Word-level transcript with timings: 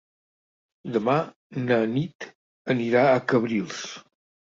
Demà 0.95 1.17
na 1.67 1.79
Nit 1.93 2.29
anirà 2.77 3.07
a 3.15 3.25
Cabrils. 3.31 3.89